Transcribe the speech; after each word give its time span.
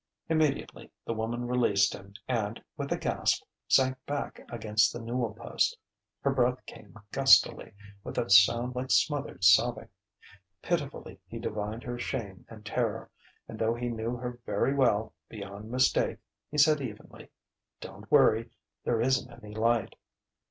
Immediately 0.29 0.89
the 1.05 1.13
woman 1.13 1.45
released 1.47 1.93
him 1.93 2.15
and, 2.27 2.59
with 2.75 2.91
a 2.91 2.97
gasp, 2.97 3.43
sank 3.67 4.03
back 4.07 4.41
against 4.49 4.91
the 4.91 4.99
newel 4.99 5.35
post. 5.35 5.77
Her 6.21 6.31
breath 6.31 6.65
came 6.65 6.97
gustily, 7.11 7.73
with 8.03 8.17
a 8.17 8.27
sound 8.31 8.73
like 8.75 8.89
smothered 8.89 9.43
sobbing. 9.43 9.89
Pitifully 10.59 11.19
he 11.27 11.37
divined 11.37 11.83
her 11.83 11.99
shame 11.99 12.47
and 12.49 12.65
terror; 12.65 13.11
and 13.47 13.59
though 13.59 13.75
he 13.75 13.89
knew 13.89 14.15
her 14.15 14.39
very 14.43 14.73
well, 14.73 15.13
beyond 15.29 15.69
mistake, 15.69 16.17
he 16.49 16.57
said 16.57 16.81
evenly: 16.81 17.29
"Don't 17.79 18.09
worry 18.11 18.49
there 18.83 19.01
isn't 19.01 19.31
any 19.31 19.53
light." 19.53 19.95